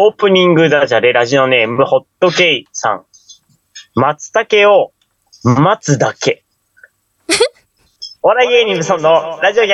[0.00, 3.04] オープニングダジャレラジオネーム、ホットケイさん。
[3.96, 4.92] 松茸を
[5.42, 6.44] 待つだけ。
[8.22, 9.68] お笑い芸人無尊のラジオ100%。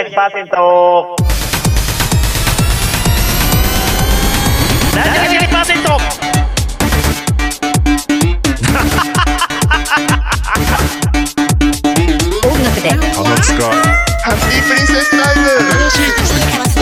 [4.97, 5.93] ラジオ100%。
[12.49, 12.89] 音楽で。
[12.89, 13.71] 鼻つか
[14.25, 16.74] ハッピープリンセスタイム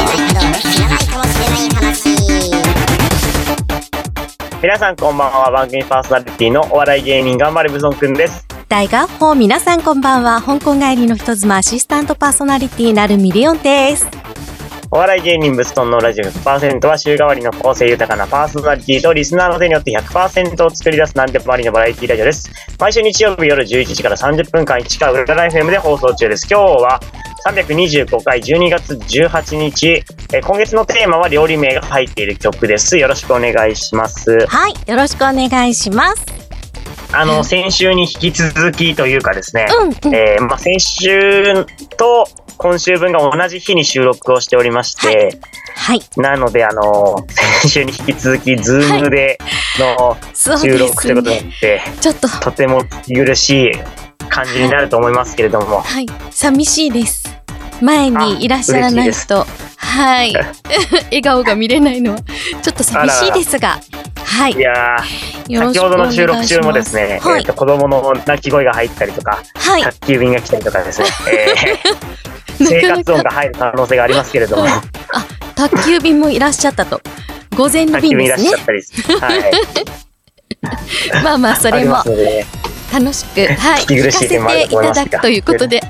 [4.63, 5.51] 皆さんこんばんは。
[5.51, 8.47] 番組パーソナリティのお笑い芸人頑張れブソンくんです。
[8.69, 14.07] 大家好皆さんこんばんは香港帰りの人妻アシスタントパーソナリティなるみリオンです
[14.93, 22.51] お笑い芸人ブストンのラジオ100%は週替わりの個性豊かなパーソナリティとリスナーの手によって100%を作り出すなんでもありのバラエティラジオです。
[22.79, 26.47] 毎週日曜日夜11時から30分間1から裏ライフ M で放送中です。
[26.49, 27.01] 今日は
[27.45, 32.97] 325回12月18日、えー今月のテーマは料理名が入っている曲です。
[32.97, 34.47] よろしくお願いします。
[34.47, 36.25] はいよろしくお願いします。
[37.13, 40.15] あの、先週に引き続きというかですね、うんうん。
[40.15, 41.67] えーまあ、先週
[41.99, 42.27] と
[42.57, 45.39] 今週分が同じ日に収録をしておりまして、
[45.77, 47.27] はいなので、あの、
[47.61, 49.39] 先週に引き続き、ズームで
[49.79, 52.29] の収録ということにねなって、ちょっと。
[52.29, 53.73] とても苦しい
[54.33, 56.07] 感じになると思いますけれども、はい。
[56.31, 57.23] 寂しいです。
[57.83, 59.47] 前にいらっしゃらないと。
[59.77, 60.33] はい。
[61.11, 62.19] 笑顔が見れないのは
[62.63, 63.79] ちょっと寂しいですが。
[64.25, 64.53] はい。
[64.53, 67.41] いやー、先ほどの収録中もですね、はい。
[67.41, 69.83] えーと子供の泣き声が入ったりとか、はい。
[69.83, 74.73] 宅急便が来たりとかですね、えー 生活音が入る可能性がありますけれども、はい
[75.55, 77.01] 宅急便もいらっしゃったと。
[77.57, 78.51] 午前の便ですね。
[81.23, 81.93] まあまあそれも。
[81.93, 82.47] ますのでね、
[82.93, 85.81] 楽しくはい聞かせていただくということで。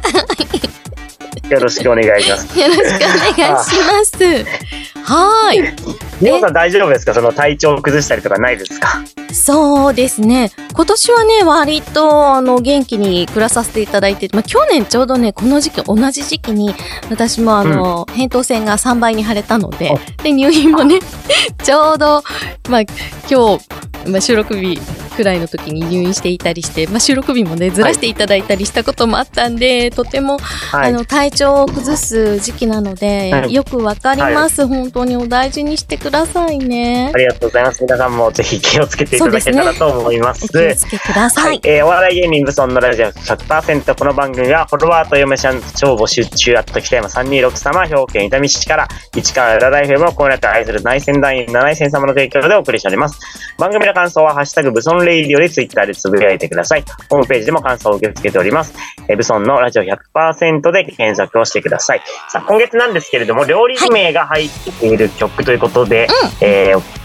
[1.50, 1.91] よろしく。
[1.91, 2.59] お願いします。
[2.59, 4.44] よろしくお願いします。
[5.05, 5.72] はーい。
[6.22, 7.12] みほさん大丈夫ですか？
[7.14, 9.03] その体調を崩したりとかないですか？
[9.34, 10.50] そうですね。
[10.72, 16.75] 今年はね、割と、あの、元気に暮らさせていただいて、まあ、去年ちょうどね、この時期、同じ時期に、
[17.10, 21.00] 私もあの、扁桃腺が3倍に腫れたので、で、入院もね、
[21.65, 22.22] ちょうど、
[22.69, 22.81] まあ、
[23.28, 23.69] 今日、
[24.06, 24.81] まあ、収録日
[25.12, 30.91] くらいの時に入院していたりして、まあ、収録日もね、ずらしていただいたりしたこともあったんで、とてもはい。
[30.91, 37.19] あの体調を崩す時期なので、はいよくわかります、本当にお大事にしてくださいねあ。
[37.19, 37.83] りがとうございます。
[37.83, 40.47] 皆さんもぜひ気をつけていただけたらと思います。
[40.47, 41.45] お気をつけください。
[41.49, 53.19] はい、えーお笑い芸人ブソンのラジオ100%この番組はフォロワーと嫁さん超募集中あった北山326様兵庫県伊丹市から市川浦ライフもこうやって愛する内戦団員7戦様の提供でお送りしております
[53.59, 58.75] 番組の感想はハッシュタグブソンレイディオでツイッターでつぶやいてくださいホームページでも感想を受け付けております、
[59.09, 66.09] えーブソンのラジオ100%で検索をしてくださいさあ今月なんですけれども料理名が入っている曲ということで、
[66.41, 67.03] えー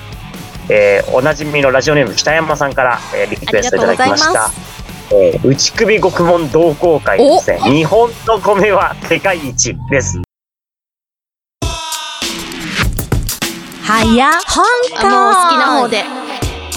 [0.69, 4.49] えーおなじみのラジオネーム北山さんから、えーリクエストいただきました。
[5.11, 7.59] えー内首獄門同好会ですね。
[7.59, 10.21] 日本の米は世界一です。
[13.83, 14.61] はや、香
[15.01, 16.26] 港もう好きな方で。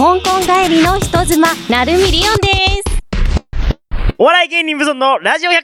[0.01, 2.49] 香港帰りの人妻、なるミリオンで
[2.83, 4.15] す。
[4.17, 5.61] お笑い芸人無尊のラジオ 100%!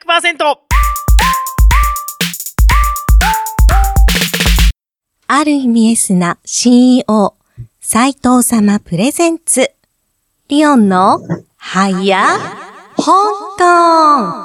[5.26, 7.34] ある意味エスな CEO、
[7.80, 9.72] 斉藤様プレゼンツ、
[10.48, 11.18] リオンの、
[11.56, 12.26] はや、
[12.94, 13.04] 香
[13.56, 14.44] 港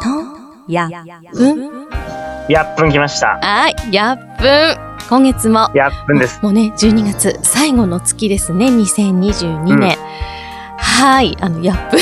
[0.70, 0.90] と、や、
[1.34, 1.90] ぶん。
[2.48, 3.42] やっぷん来ました。
[3.42, 4.91] はい、やっぶん。
[5.12, 5.70] 今月も。
[5.74, 6.40] やっぷんです。
[6.42, 7.38] もうね、12月。
[7.44, 9.98] 最後の月ですね、2022年。
[10.78, 11.98] はい、あの、やっぷ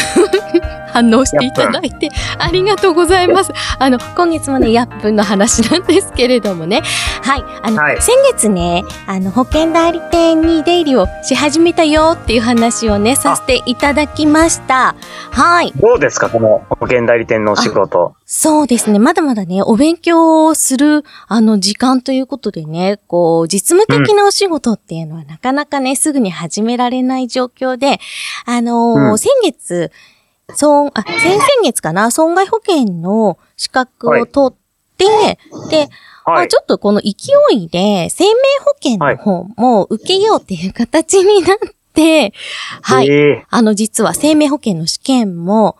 [0.91, 3.51] 反応していただいてありがとうございます。
[3.79, 6.81] あの、今月もね、やっぷんの話なんですけれどもね。
[7.23, 14.95] はい、あの、はい先月ね、あの、保険代理店に出入りをし始めたよっていう話をね、させていただきました。
[15.31, 15.71] はい。
[15.75, 18.15] どうですかこの保険代理店のお仕事。
[18.25, 18.99] そうですね。
[18.99, 27.99] まだまだね、お勉強をする、あの、時間ということでね、こう、実務的なお仕事っていうのはなかなかね、すぐに始められない状況で、
[28.45, 29.91] あのーうん先月、
[30.55, 34.57] 損、あ、先々月かな、損害保険の資格を取っ
[34.97, 35.05] て、
[35.69, 35.89] で、
[36.25, 36.45] まはい。
[36.45, 37.11] あちょっとこの勢
[37.51, 41.57] いで、生命保険の方も受けようっていう形になっ
[41.93, 42.33] て、
[42.81, 43.09] はい。
[43.09, 45.77] えあの、実は生命保険の試験も、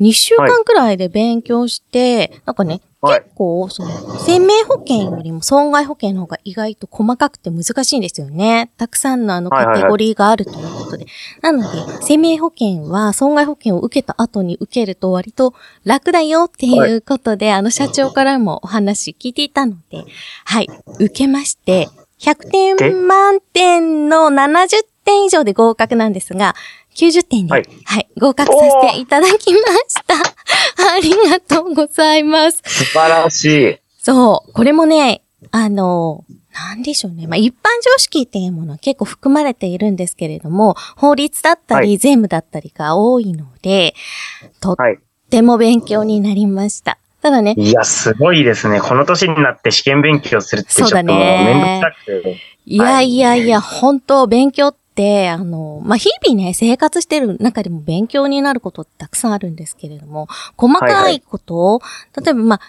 [0.00, 3.90] 2週間くらいで勉強して、なんかね、はい結構、その、
[4.20, 8.70] 生命保険よりも損害保険の方が意外と細かくて難しいんですよね。
[8.76, 11.06] たくさんのあのカテゴリーがあるということで。
[11.40, 11.68] なので、
[12.02, 15.52] 生命保険は損害保険を受けた後に受けると割と
[15.84, 20.04] 楽だよっていうことで、あの社長からもお話聞いていたので、
[20.44, 20.68] はい、
[21.00, 21.88] 受けまして、
[22.20, 24.68] 100点満点の70
[25.04, 26.54] 点以上で合格なんですが、
[26.94, 29.58] 90点で、ははいい、合格させていただきま
[29.88, 30.41] した。
[30.96, 32.62] ありがとうございます。
[32.64, 33.76] 素晴らしい。
[34.02, 34.52] そう。
[34.52, 37.26] これもね、あの、なんでしょうね。
[37.26, 43.94] まあ、一般常識っていうものは結構含まれているんですけれども、法律だったはり、税務だったりが多いので、
[44.60, 44.98] とっはい。
[45.30, 46.98] ても勉強になりました。
[47.22, 48.80] ただね、いや、すごいですね。
[48.80, 52.40] この年になって試験勉強するってちょっとめんどくさくて。
[52.66, 54.81] いやいやいや、本当勉強って、
[55.28, 61.80] あの、まあ、日々ね、生活してる中でも勉強になることってたくさんあるんですけれども、細かいことを、
[62.22, 62.60] 例えば、まあ、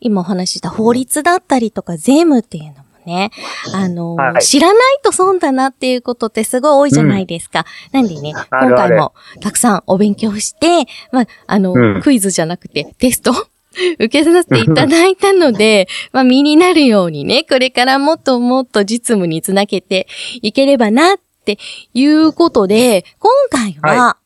[0.00, 3.30] 今お話しした法律だったりとか税務っていうのもね、
[3.74, 4.42] あの、はい。
[4.42, 7.64] 知らないと損だなっていうことってすごい多いじゃないですか。
[7.92, 8.44] なんでね、今
[8.74, 12.00] 回もたくさんお勉強して、まあ、あの、うん。
[12.02, 13.32] クイズじゃなくてテスト
[13.98, 20.06] 受けさせていただいたので、 まあ、身になるようにね、これからもっともっと実務につなげて
[20.42, 21.58] いければなって
[21.94, 24.16] いうことで、今回は、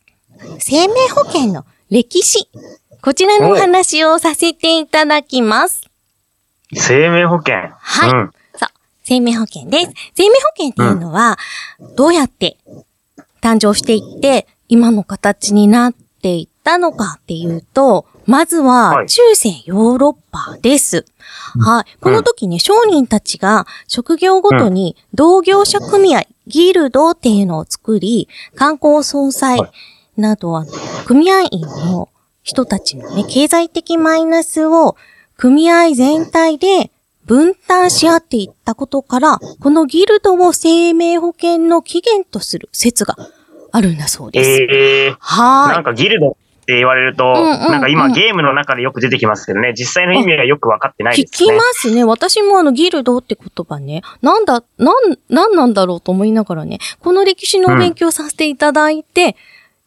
[0.59, 2.49] 生命保険の歴史、
[3.01, 5.87] こちらのお話をさせていただきます。
[6.73, 7.55] 生命保険。
[7.79, 8.31] はいうん。
[8.55, 8.69] そう。
[9.03, 9.91] 生命保険です。
[10.15, 11.37] 生命保険っていうのは、
[11.95, 12.57] どうやって
[13.41, 21.05] 誕生していって、今の形になっていったのかっていうと、まずははい中世ヨーロッパです。
[21.59, 21.97] はい。
[22.01, 29.59] この時ね、商人たちが職業ごとに同業者組合、ギルドっていうのを作り、観光総裁
[30.17, 30.65] などは、
[31.05, 32.09] 組合員の
[32.43, 34.97] 人たちのね、経済的マイナスを
[35.37, 36.91] 組合全体で
[37.25, 43.15] 分担し合っていったことから、このギルドを生命保険の起源とする説が
[43.71, 44.49] あるんだそうです。
[44.49, 45.73] ええはーい。
[45.75, 51.49] なんかギルドって言われると、んうんうんなんか今ゲームの中でよく出てきますけどね、実際の意味はよくわかってない聞ですね。
[51.49, 52.03] きますね。
[52.03, 59.37] 私もあの、ギルドって言葉ね、なんだ、なん、なんなんだろうと思いながらね、この歴史のお勉強させていただいて、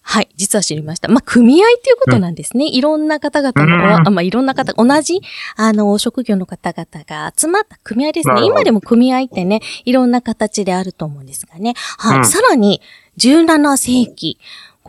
[0.02, 1.08] はい、実は知りました。
[1.08, 2.66] まあ、組合っていうことなんですね。
[2.66, 5.20] いろんな方々の、うんあまあ、いろんな方、同じ、
[5.56, 8.42] あの、職業の方々が集まった組合ですね。
[8.44, 11.74] 今でも組合ってね、いろんな形であると思うんですがね。
[11.98, 12.18] はい。
[12.18, 12.80] うんさらに、
[13.18, 14.38] 17世紀。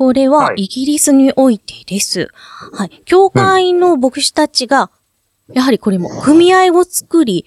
[0.02, 2.30] これははいイギリスにおいてです。
[2.74, 3.04] はい。
[3.06, 4.90] 教会の牧師たちが、
[5.54, 7.46] やはりこれも組合を作り、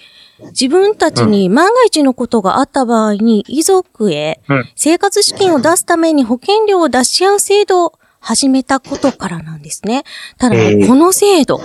[0.51, 10.05] 自分たちに万が一のことがあった場合に遺族へうん生活資金を出すために保険料を出し合う制度を始めたことからなんですね。
[10.39, 11.61] ただこの制度、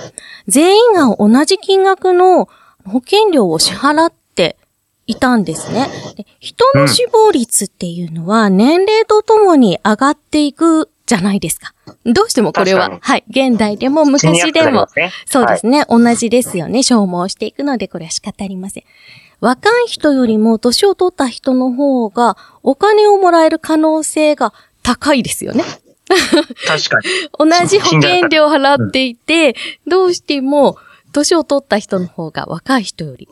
[0.48, 2.50] 全員が同じ金額の
[2.84, 4.19] 保険料を支払って
[5.10, 5.88] いたんですね。
[6.16, 11.74] で人の死亡率っていうのは年齢とともに上がっていくじゃないですか。
[12.06, 15.84] どうしてもこれは確、はい、現代でも昔でもねそうですね。
[15.90, 16.84] 同じですよね。
[16.84, 18.84] 消耗していくので、これは仕方ありません。
[19.42, 24.54] 若い人よりも年を取った人の方がお金をもらえる可能性が
[24.84, 25.64] 高いですよね。
[26.68, 27.50] 確かに。
[27.50, 29.56] 同じ保険料を払っていて、
[29.88, 30.78] どうしても
[31.14, 33.28] 年を取った人の方が若い人より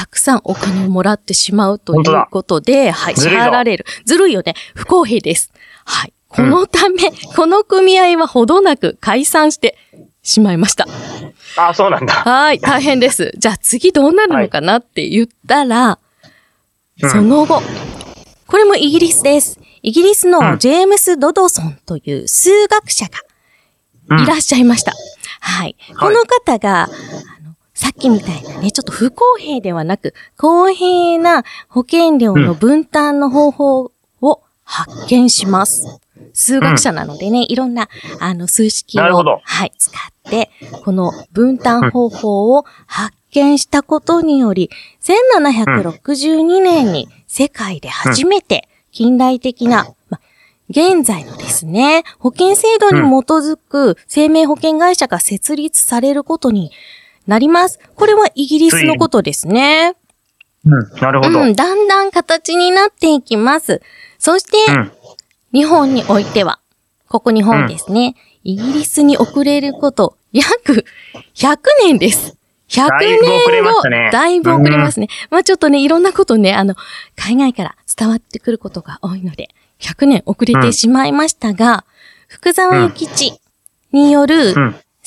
[0.00, 3.84] たくさんお金をもらってしまうということで、はい、支払われる。
[4.06, 4.54] ずるいよね。
[4.74, 5.52] 不公平です。
[5.84, 6.14] はい。
[6.26, 7.02] このため、
[7.36, 9.76] この組合はほどなく解散して
[10.22, 10.86] しまいました。
[11.58, 12.14] あ、そうなんだ。
[12.14, 13.34] はい、大変です。
[13.36, 15.98] じゃあ次どうなるのかなって言ったら、
[17.02, 17.60] うんその後、
[18.46, 19.60] これもイギリスです。
[19.82, 23.04] イギリスうんのジェームス・ドドソンという数学者
[24.08, 24.92] うんがいらっしゃいました。
[25.40, 25.76] はい。
[25.98, 26.88] この方が、
[27.80, 35.98] さっきみたいなね、ちょっと不公平ではなく、公平な保険料の分担の方法を発見します。
[36.34, 37.88] 数学者なのでね、いろんな、
[38.20, 39.02] あの、数式を、
[39.42, 40.50] はい、使って、
[40.84, 44.68] この分担方法を発見したことにより、
[45.00, 50.20] 1762年に世界で初めて近代的な、ま、
[50.68, 53.04] 現在のですね、保険制度に基
[53.40, 56.72] づく生命保険会社が設立されることに
[57.26, 57.78] なります。
[57.94, 59.94] これはイギリスのことですね。
[60.64, 60.72] うん。
[61.00, 61.40] なるほど。
[61.40, 63.82] うん、だんだん形になっていきます。
[64.18, 64.92] そして、うん。
[65.52, 66.60] 日本においては、
[67.08, 70.84] ここ日本ですね、イギリスに遅れること、約
[71.34, 72.36] 100年です。
[72.68, 75.08] 100だいぶ遅れましたねだいぶ遅れますね。
[75.28, 76.76] まあちょっとね、いろんなことね、あの、
[77.16, 79.48] 海外から伝わってくることが多いので、
[79.80, 81.84] 100年遅れてしまいましたが、
[82.28, 83.40] 福沢諭吉
[83.92, 84.54] による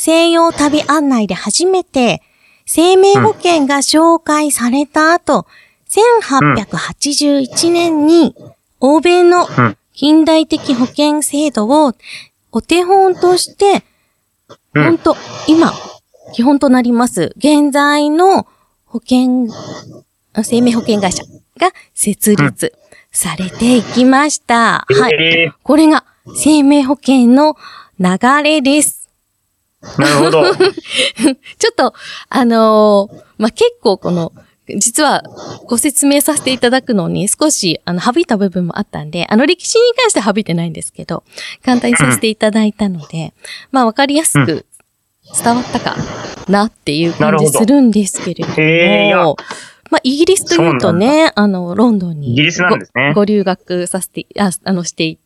[0.03, 0.13] うん。
[0.13, 2.21] 西洋旅案内で初めて
[2.65, 5.45] 生命保険が紹介された後、
[5.89, 8.35] 1881年に
[8.79, 9.77] 欧米のうん。
[9.93, 11.93] 近代的保険制度を
[12.51, 13.83] お手本として、
[14.73, 15.15] うん本当
[15.47, 15.71] 今、
[16.33, 18.47] 基本となります、現在の
[18.85, 19.47] 保険、
[20.33, 21.23] あ生命保険会社
[21.59, 22.73] が設立
[23.11, 24.85] されていきました。
[24.89, 25.13] はい。
[25.13, 26.05] えこれが
[26.35, 27.55] 生命保険の
[27.99, 29.02] 流れです。
[29.83, 30.43] ー、 なるほど。
[30.55, 31.93] ちょっと、
[32.29, 34.31] あのーまあ、結構この、
[34.77, 35.23] 実は
[35.67, 41.23] ご説明させていただくのに少し、あの、省いた部分もあったんで、あの、歴史に関しては省いてないんですけど、
[41.65, 43.33] 簡単にさせていただいたので、
[43.71, 44.65] まあ、わかりやすく
[45.43, 45.97] 伝わったか
[46.47, 49.35] なっていう感じするんですけれども、へーいや。
[49.91, 53.09] まあ、イギリスというとね、あの、ロンドンにイギリスなんですね。
[53.09, 55.19] ごご留学させて、ああの、してい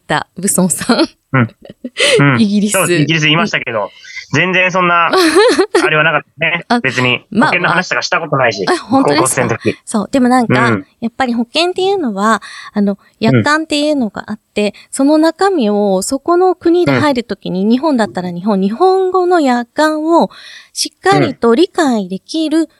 [0.00, 1.08] たブソンさん。
[1.32, 1.48] うん。
[2.40, 3.90] イギリスそうイギリス言いましたけど、
[4.32, 5.10] 全然そんな、
[5.84, 6.80] あれはなかったねあ。
[6.80, 8.64] 別に、まあ保険の話とかしたことないし。
[8.68, 9.58] あ本当ですか。
[9.84, 10.08] そう。
[10.10, 12.40] でもなんか、うんやっぱり保険っていうのは、
[12.72, 20.30] あの、約款っていうのがあって、その中身を、そこの国で入るときに、日本だったら日本、日本語の約款を
[20.72, 22.70] しっかりと理解できる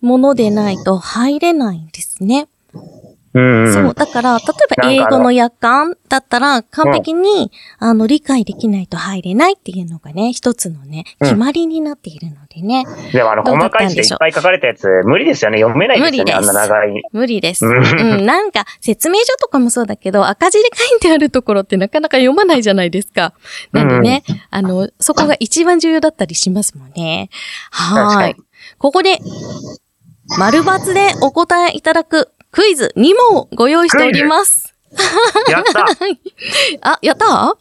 [0.00, 2.48] ものでないと入れないんですね。
[3.32, 3.94] そう。
[3.94, 12.86] だから、例えば英語の約款だったら、完璧に、あの、理解できないと入れないっていうのがね、一つのね、うん決まりになっているのでね。
[13.12, 15.58] でもあの、細かい字でいっぱい書かれたやつ、無理ですよね。
[15.58, 16.32] 読めないですよね。
[16.32, 17.02] あんな長い。
[17.12, 17.66] 無理です。
[17.66, 23.34] ううんん、なんか、説明書とかもそうだけど、赤字で書いてあるところってなかなか読まないじゃないですか。
[23.72, 27.28] なんでね、あの、そこが一番重要だったりしますもんね。
[27.70, 28.36] はい。
[28.78, 29.18] ここで、
[30.38, 34.74] 丸抜でお答えいただくクイズ2問ご用意しております。
[35.50, 35.84] やった。
[36.92, 37.26] あ、やった？
[37.28, 37.54] 本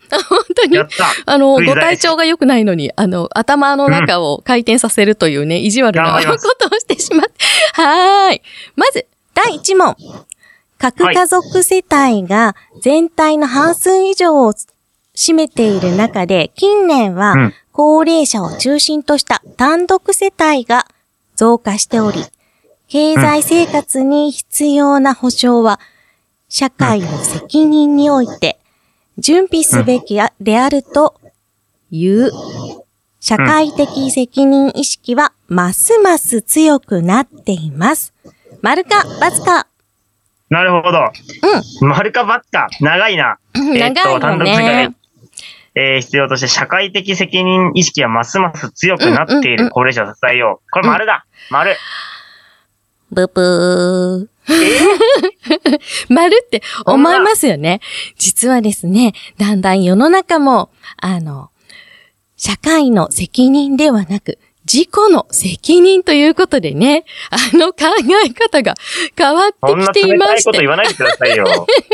[0.55, 0.77] 当に？
[1.25, 6.03] あの、ご体調が良くないのに、あの、頭の中を回転させるというね、意地悪な
[6.37, 7.33] ことをしてしまって。
[7.73, 8.41] はーい。
[8.75, 9.95] まず、第1問。
[10.79, 14.53] 核家族世帯が全体の半数以上を
[15.15, 17.53] 占めている中で、近年はうん。
[17.73, 20.87] 高齢者を中心とした単独世帯が
[21.35, 22.23] 増加しており、
[22.87, 25.79] 経済生活に必要な保障は、
[26.47, 28.57] 社会の責任において、
[29.17, 31.19] 準備すべきであると
[31.91, 32.31] いう、
[33.19, 38.13] 社会的責任意識はますます強くなっています。
[38.61, 39.67] 丸か、×か。
[40.49, 41.11] なるほど。
[41.81, 42.67] 丸か×か。
[42.79, 43.37] 長いな。
[43.53, 44.95] 長いよ単独世ね帯。
[45.75, 50.71] えー必要として社会的責任意識はますます強くなっていうんうんうんる高齢者を支えよう。
[50.71, 51.25] これ丸だ。
[51.51, 51.75] 丸。
[53.11, 54.27] ブブー。
[56.09, 57.81] 丸 って思いますよね。
[58.17, 61.49] 実はですね、だんだん世の中も、あの、
[62.37, 64.39] 社会の責任ではなく、
[64.71, 67.85] 自己の責任ということでね、あの考
[68.25, 68.75] え方が
[69.15, 71.45] 変わそんなってきてい冷たましていこと言、わないでくださいよ。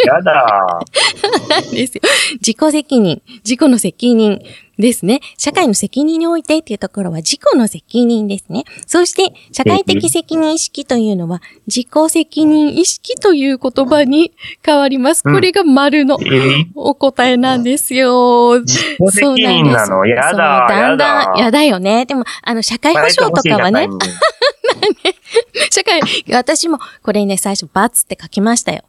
[0.06, 0.80] やだ。
[1.72, 2.02] ですよ。
[2.42, 4.42] 自己責任、自己の責任
[4.80, 5.20] ですね。
[5.38, 8.64] 社会の責任においてっていうところは自己の責任ですね。
[8.88, 14.34] そして、社会的責任意識というのは、自己責任意識という言葉に
[14.66, 15.22] 変わります。
[15.26, 18.60] うんこれが丸のえーお答えなんですよ。
[18.62, 20.06] 自己責任なの？
[20.06, 20.30] やだ。
[20.32, 21.42] そうだやんだん、だ。
[21.42, 22.06] やだよね。
[22.06, 23.88] でも、あの、社会保障とかはね、
[25.72, 26.02] 社会、
[26.32, 28.84] 私もこれね、最初、バツって書きましたよ。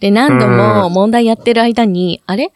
[0.00, 2.52] で、何度も問題やってる間に、あれ？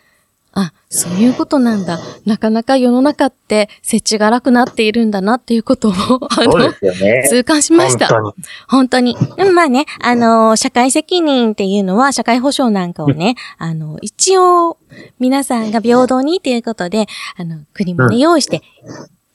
[0.60, 2.00] あ、そういうことなんだ。
[2.26, 7.28] なかなか世の中って、設置が楽くなっているんだなっていうことを、あのね。
[7.28, 8.08] 痛感しました。
[8.08, 8.34] 本
[8.66, 9.16] 本当に。
[9.36, 14.78] でもまあね、あの社会責任っていうのは、社会保障なんかをね、あの、一応、
[15.20, 18.62] 皆さんが平等にっていうことで、あの、国もね、うん用意して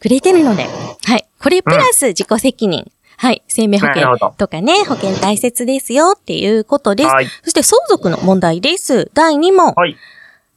[0.01, 0.68] くれてるので、
[1.06, 1.25] はい。
[1.42, 2.92] これプラス自己責任。
[3.15, 3.44] はい。
[3.48, 7.10] 生命保険とかね、保険大切ですよっていうことです。
[7.10, 9.10] はいそして相続の問題です。
[9.13, 9.74] 第2問。
[9.74, 9.96] はい。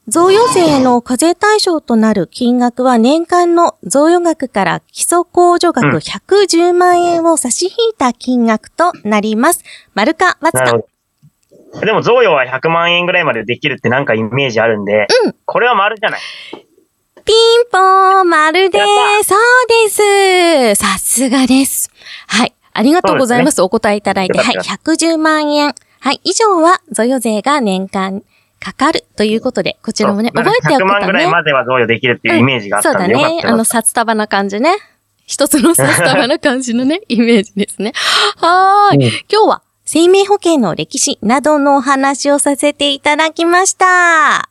[0.09, 9.63] 贈与税の課税対象となる金額は年間の贈与額から基礎控除額うん110万円を差し引いた金額となります。
[9.93, 10.59] 丸か、×か。
[10.59, 10.71] なる
[11.73, 11.85] ほど。
[11.85, 16.19] でも、贈与は100万円ぐらいまでできるってなんかイメージあるんで、うんこれは丸じゃない？
[17.25, 18.83] ピンポーン、丸でー
[19.23, 19.27] す。
[19.27, 19.39] そう
[20.69, 20.81] です。
[20.81, 21.91] さすがです。
[22.27, 22.53] はい。
[22.71, 23.61] ありがとうございます。
[23.61, 24.37] お答えいただいて。
[24.37, 24.55] はい。
[24.55, 25.75] よかった110万円。
[25.99, 26.21] はい。
[26.23, 28.23] 以上は贈与税が年間
[28.59, 31.07] かかるということで、こちらもね、覚えておく100万とね。
[31.07, 33.29] ぐらいまでは贈与できるっていうイメージがあったんで、よかった。
[33.29, 33.53] そうだね。
[33.53, 34.75] あの、札束な感じね。
[35.25, 37.93] 一つの札束な感じのね、 イメージですね。
[38.37, 39.05] はーい。
[39.05, 44.49] うん今日は生命保険の歴史などのお話をさせていただきました。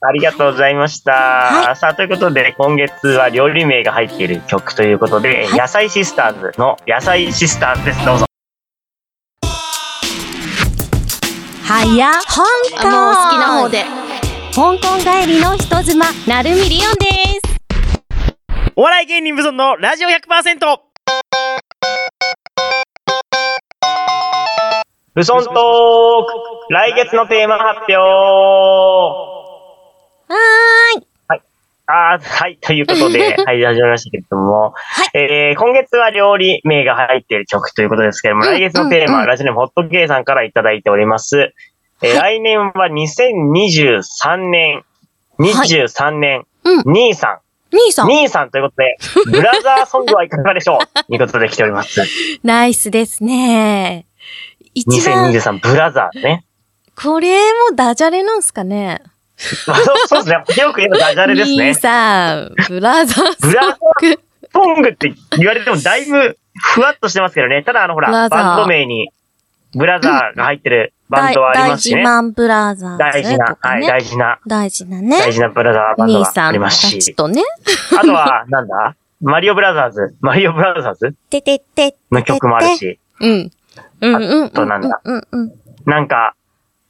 [0.00, 1.12] ありがとうございました。
[1.12, 8.06] はさあ、ということで、今月は料理名が入っている曲ということで、はい野菜シスターズの野菜シスターズです。
[8.06, 8.27] どうぞ。
[11.68, 12.44] はや、香
[12.80, 13.84] 港もう好きな方で。
[14.54, 17.06] 香港帰りの人妻、なるみりおんで
[17.46, 18.72] す。
[18.74, 20.78] お笑い芸人無尊のラジオ 100%!
[25.12, 25.54] ブソントー
[26.68, 31.07] ク来月のテーマ発表はーい。
[31.90, 41.54] あーはい、ということで、 はい、始まりましたけれども、はいえー、今月は料理名が入っている曲ということですけれども、うん来月のテーマはうんラジオネームホットケイさんからいただいております。
[42.02, 44.84] えー来年は2023年、
[45.38, 46.92] 23年、うん。
[46.92, 47.40] 兄さ
[47.72, 48.96] 兄さん、ん、兄さんということで、
[49.30, 52.02] ブラザーソングはいかがでしょうということで来ております。
[52.44, 54.04] ナイスですね。
[54.74, 56.44] 一番、2023ブラザーね。
[57.00, 57.38] これ
[57.70, 59.17] もダジャレなんすかねまあ
[60.08, 60.62] そうですね。
[60.62, 61.74] よく言えばダジャレですね兄。
[61.74, 64.20] さん、ブラザーブラザソング。
[64.52, 67.62] ソングって言われてもだいぶふわっとしてますけどね。
[67.62, 69.10] ただあのほら、バンド名に
[69.74, 72.00] ブラザーが入ってるバンドはあり大ますしね。
[72.00, 73.86] 事マンブラザーズ大事なはい、ね。
[73.86, 75.18] 大事な、大事なね。
[75.18, 76.98] 大事なブラザーバンドがありますし。
[76.98, 77.42] ちとね。
[77.96, 78.96] あとは、なんだ？
[79.20, 80.16] マリオブラザーズ？
[80.20, 81.14] マリオブラザーズ？
[81.30, 81.96] ててて。
[82.10, 82.98] の曲もあるし。
[83.20, 83.50] うん。
[84.00, 84.44] うんうんうん。
[84.46, 85.00] あとなんだ？
[85.04, 85.52] うんうん。
[85.84, 86.34] なんか、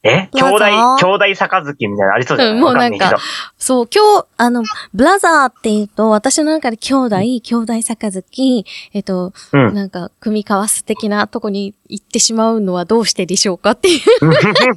[0.03, 0.29] え？
[0.33, 0.65] 兄弟
[0.97, 2.53] 兄弟杯みたいなのありそうじゃない？
[2.55, 3.17] うんもうなんか。
[3.57, 4.63] そう、今日、あの、
[4.93, 9.73] ブラザーって言うと、私の中で兄弟、兄弟杯、えっと、うん。
[9.73, 14.73] なんか、組み交わす的なとこに行ってしまうのはどうしてでしょうかっていう話なん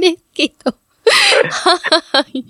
[0.00, 0.74] ですけど。
[2.12, 2.44] はい。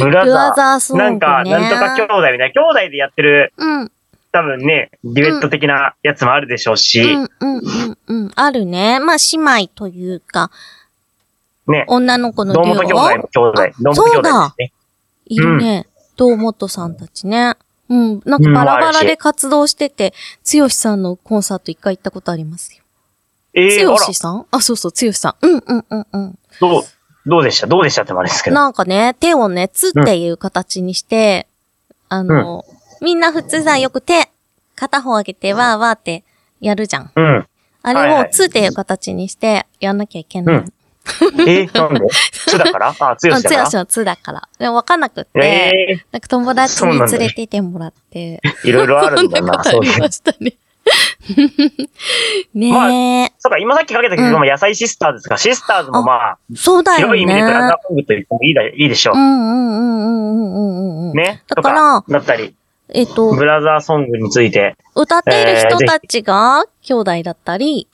[0.00, 0.96] ブラブラザザーソー。
[0.96, 1.50] なんか、ね。
[1.50, 2.44] なんとか兄弟みたいな。
[2.46, 3.92] 兄弟でやってる、うん。
[4.30, 8.30] 多分ね、デュエット的なやつもあるでしょうし、うん、うん、うん、うん。
[8.34, 8.98] あるね。
[9.00, 10.50] まあ、姉妹というか、
[11.66, 14.72] ね、女の子のデュ堂本兄弟兄弟、堂本兄弟ですね。
[15.26, 15.86] いるね。
[16.16, 17.54] 堂本さんたちね。
[17.88, 18.22] うん。
[18.24, 22.82] なんかバラバラで活動してて、つよしさんのコンサート一回行ったことありますよ。
[23.54, 24.46] つええよし、さん？
[24.50, 25.46] あ、そうそう、つよしさん。
[25.46, 26.38] うん、うん、うん、うん。
[26.60, 26.82] どう、
[27.26, 27.66] どうでした？
[27.66, 28.56] どうでしたってもあれですけど。
[28.56, 31.46] なんかね、手をね、つっていう形にして、
[32.08, 32.64] あの、
[33.00, 34.30] みんな普通さ、よく手、
[34.74, 36.24] 片方上げて、わーわーって
[36.60, 37.12] やるじゃん。
[37.14, 37.46] うん。
[37.82, 40.56] あれをつっていう形にして、やんなきゃいけない。
[40.56, 40.72] うん
[41.46, 42.06] えー、なんで？
[42.32, 42.94] つだから？
[43.00, 43.62] あ、つよしだから？
[43.62, 44.48] つよしはつだから。
[44.58, 49.94] でもわかんなくって、ええなんか友達に連れてってもらって、ー、いろいろあるんだな、 そういう。
[49.94, 50.54] りましたね。
[52.54, 57.72] ねえ、そうか、今さっきかけた曲も野菜シスターズですが、シスターズもまあ、そうだよ広い意味でブラザね。
[57.72, 61.10] ーソングと言ってもいいだいいでしょうんうんうんうんうんうんうん。
[61.12, 61.14] う。
[61.14, 61.42] ね？
[61.48, 62.54] だとからか、だったり、
[62.94, 67.86] えっと、ブラザーソングについて、歌っている人たちが兄弟だったり、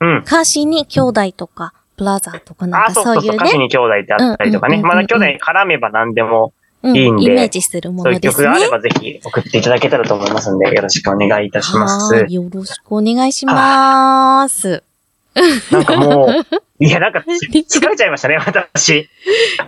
[0.00, 0.18] うん。
[0.18, 4.82] 歌詞に兄弟とか、ブラザーとかなんあ、かそうそうそう、そういうね、歌詞に兄弟ってあったりとかね。
[4.82, 8.44] まだ兄弟に絡めば何でも、うんいいんでイメージするもそういうのですね。
[8.44, 12.14] 曲があればぜひ送っていただけたらと思いますんで、よろしくお願いいたします。
[12.14, 14.84] はい、よろしくお願いします。
[15.72, 18.88] なんかもう、いや、なんかつ疲れちゃいましたね、 私。
[19.00, 19.08] い
[19.58, 19.64] や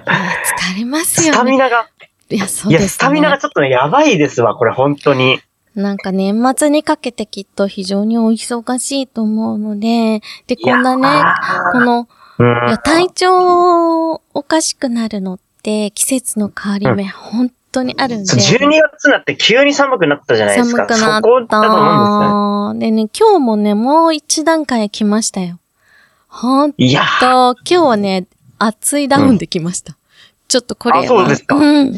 [0.77, 1.39] 疲れますスよね。
[1.39, 1.89] タミナが、
[2.31, 2.95] いや、そういや、ですね。
[2.95, 5.41] スタミナがちょっとね、やばいですわ、これ、本当に。
[5.79, 11.09] なんか年末にかけてきっと非常にお忙しいと思うので、で、こんなね、
[11.73, 12.09] この、
[12.83, 18.27] 体調おかしくなるのって季節の変わり目、本当にあるんで。
[18.27, 20.89] そう12月になって急に寒くなったじゃないですか。
[20.89, 22.91] 寒くなっそこだと思うんでね。
[22.91, 22.97] た。
[22.97, 25.61] でね、今日もね、もう一段階来ましたよ。
[26.27, 28.27] ほんと、いや今日はね、
[28.59, 29.97] 熱いダウンで来ました。
[30.49, 31.05] ちょっとこれは。
[31.05, 31.95] あそうですかうん。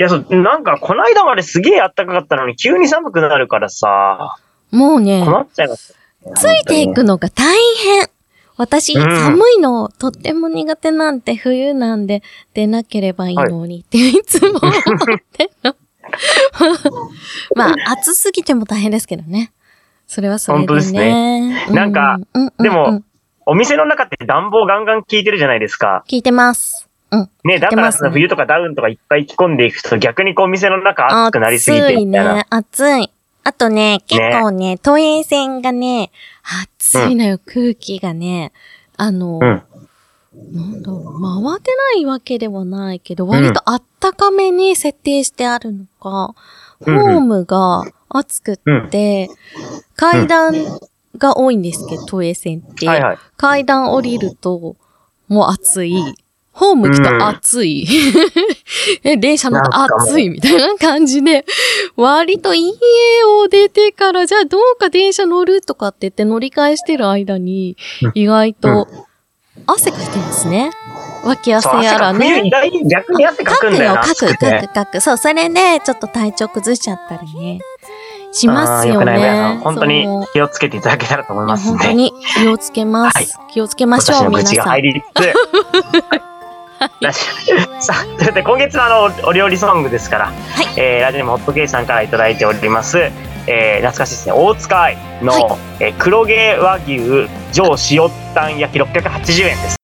[0.00, 4.38] いや、そう、なんか、この間まですげえ暖かかったのに、急に寒くなるからさ、
[4.70, 5.94] もうね、困っちゃいます。
[6.36, 8.08] ついていくのが大変。
[8.56, 12.22] 私、うん寒いのとっても苦手なんて冬なんで
[12.54, 14.72] 出なければいいのにっていつも思っ
[15.32, 15.76] てんの。
[17.54, 19.52] まあ、暑すぎても大変ですけどね。
[20.06, 20.66] それはそれでね。
[20.66, 22.18] 本当ですねうなんか、
[22.58, 23.02] でも、
[23.44, 26.04] お店の中って暖房ガンガン効いてるじゃないですか。
[26.08, 26.89] 聞いてます。
[27.10, 27.30] うん。
[27.44, 32.34] ね、だから効いてますね冬とかダウンとかいっぱい着込んでいくと逆にこうお店の中暑くなりすぎて暑いみたいな。
[32.34, 33.10] ね、暑い。
[33.42, 36.10] あとね、結構ね、都営線がね、
[36.78, 38.52] 暑いのよ、空気がね。
[38.96, 39.62] あの、うん。
[40.52, 46.30] なんだろう、回ってないわけではないけど、割とあったかめに設定してあるのか、うんうん
[46.80, 49.28] ホームが暑くって、
[49.96, 50.54] 階段
[51.18, 52.88] が多いんですけど、都営線って。
[52.88, 53.18] はいはい。
[53.36, 54.76] 階段降りると、
[55.28, 55.94] もう暑い。
[56.52, 57.86] ホーム来たら暑い。
[59.04, 61.44] え、電車乗ったら暑いみたいな感じで、
[61.96, 62.72] 割と家
[63.40, 68.88] を出てから、じゃあどうか電車乗るとかって言って乗り換えしてる間にうん、意外と
[69.66, 70.70] 汗かいてますね。
[71.24, 72.50] 脇汗やらね。
[72.86, 75.00] 逆に汗かくんだよな、かくかく、かく。
[75.00, 77.60] そう、それで、ちょっと体調崩しちゃったりね。
[78.32, 79.60] しますよねね。
[79.62, 81.84] 本当に気をつけていただけたらと思いますんで。
[81.84, 83.16] 本当に気をつけます。
[83.16, 84.82] はい気をつけましょう、皆さん入。
[84.82, 85.32] りつつ。
[87.80, 90.32] さあ、ということで今月はあの、お料理ソングですから、
[90.76, 92.98] えーラジオネームホットケイさんからいただいております、
[93.46, 99.79] えー懐かしいですね、大塚愛の、はえー黒毛和牛上塩タン焼き680円です。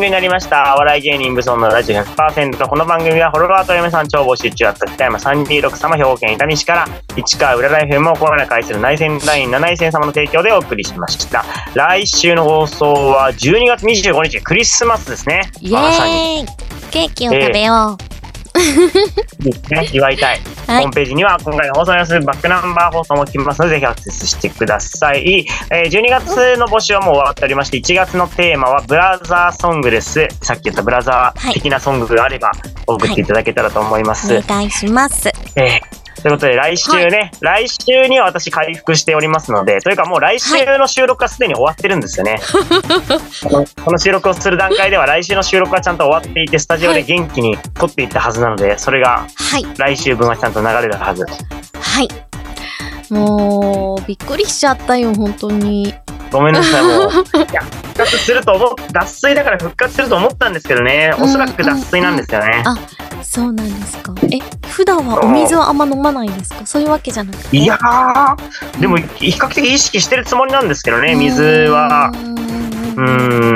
[0.00, 0.74] エンディングになりました。
[0.76, 2.68] お笑い芸人ブソンのラジオ100%。
[2.68, 11.44] この番組はフォロワーと嫁さん超募集中だった北山326様兵庫県伊丹市から市川浦ライフもコロナ介する内戦団員7戦様の提供でお送りしました。
[11.74, 15.42] 来週の放送は12月25日、クリスマスですね。
[15.60, 16.12] イまさに。
[16.12, 17.98] エーイケーキを食べよ
[19.40, 20.40] で すね、祝いたい。
[20.66, 25.46] はいホームページには今回の放送の様子、バックナンバー放送も来ますので、ぜひアクセスしてください。
[25.70, 30.28] えー12月の募集はもう終わっておりまして、1月のテーマはブラザーソングです。
[30.42, 32.52] さっき言ったブラザー的なソングがあれば、
[32.86, 34.32] 送っていただけたらと思います。
[34.32, 34.38] う。
[34.38, 35.28] お願いします。
[35.56, 42.40] えーということで、来週ね、来週には私回復しておりますので、というかもう来週の収録はすでに終わってるんですよね。
[43.42, 49.66] こ のこの収録をする段階では来週の収録はちゃんと終わっていて、スタジオで元気に撮っていったはずなので、それがはい。
[49.78, 51.24] 来週分はちゃんと流れるはず。
[51.80, 52.08] はい。
[53.10, 55.94] もう、びっくりしちゃったよ、本当に。
[56.30, 57.10] ごめんなさい、もう。
[57.50, 62.62] いや、復活すると思っ、脱水だから復活すると思ったんですけどね、おそらく脱水なんですよね。
[62.64, 62.76] あ、
[63.22, 64.14] そうなんですか。
[64.30, 66.64] え、普段はお水はあんま飲まないんですか？
[66.66, 67.56] そういうわけじゃなくて。
[67.56, 72.16] いやー、でも比較的意識してるつもりなんですけどね、水はう。
[72.16, 73.00] ー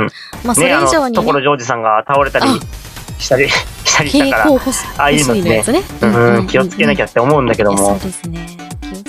[0.04, 0.10] ん。
[0.44, 3.48] まあ、それ以上に、ね、所ジョージさんが倒れたりあしたり、
[3.84, 4.54] したりしたから、
[4.98, 5.82] ああいうのねね。
[6.02, 8.46] うん、気をつけなきゃって思うんだけどいやそうも、ですね。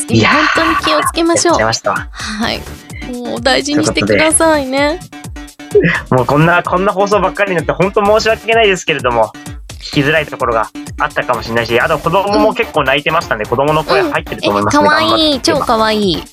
[0.10, 1.58] いやー本当に気をつけましょう。
[1.60, 2.62] はい。
[3.13, 5.00] もう大事にしてくださいね。
[6.10, 9.55] もうこんな、こんな放送ばっかりになって本当申し訳ないですけれども、聞
[9.91, 10.69] きづらいところが
[11.00, 14.88] あったかもしれないし、あと子供も結構泣いてましたんで、子供の声入ってると思いますえ、ね。
[14.88, 15.41] かわいい。
[15.41, 16.24] 超かわいい。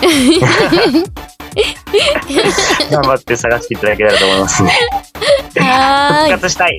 [2.90, 4.72] 頑張って探していただけたらと思いますね。
[5.54, 6.78] 復活したい。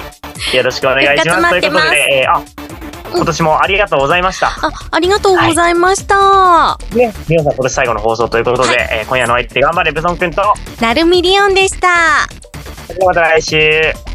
[0.53, 1.49] よろしくお願いします。
[1.49, 2.41] ということで、えーあ、
[3.13, 4.47] 今年もありがとうございました。
[4.47, 4.53] あ、
[4.91, 6.77] ありがとうございました。
[6.93, 10.41] ね、皆さん今年最後の放送ということで、はえー今夜のお相手頑張れブソンくんと、
[10.79, 11.87] なるみりおんでした。
[13.05, 14.10] また来週。